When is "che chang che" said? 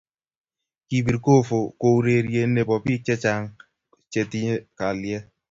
3.07-4.21